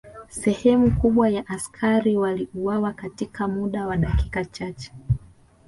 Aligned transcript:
Sehemu 0.29 0.91
kubwa 0.91 1.29
ya 1.29 1.47
askari 1.47 2.17
waliuawa 2.17 2.93
katika 2.93 3.47
muda 3.47 3.87
wa 3.87 3.97
dakika 3.97 4.45
chache 4.45 4.91